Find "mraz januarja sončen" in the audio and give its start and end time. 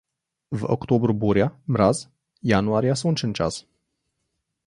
1.75-3.37